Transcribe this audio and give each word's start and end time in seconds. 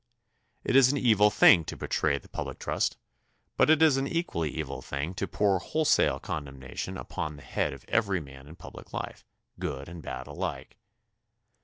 It 0.63 0.75
is 0.75 0.91
an 0.91 0.97
evil 0.97 1.29
thing 1.29 1.63
to 1.65 1.77
betray 1.77 2.17
the 2.17 2.27
public 2.27 2.57
trust, 2.57 2.97
but 3.55 3.69
it 3.69 3.83
is 3.83 3.97
an 3.97 4.07
equally 4.07 4.49
evil 4.49 4.81
thing 4.81 5.13
to 5.13 5.27
pour 5.27 5.59
wholesale 5.59 6.19
condemnation 6.19 6.97
upon 6.97 7.35
the 7.35 7.43
head 7.43 7.71
of 7.71 7.85
every 7.87 8.19
man 8.19 8.47
in 8.47 8.55
public 8.55 8.93
life, 8.93 9.23
good 9.59 9.87
and 9.87 10.01
bad 10.01 10.25
alike. 10.25 10.79